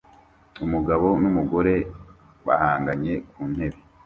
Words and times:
Umugabo 0.65 1.07
n'umugore 1.21 1.73
bahanganye 2.45 3.13
ku 3.31 3.41
ntebe 3.51 3.79